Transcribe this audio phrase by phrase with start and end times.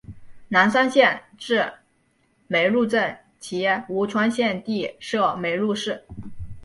[0.47, 1.71] 南山县治
[2.47, 6.03] 梅菉镇析吴川县地设梅菉市。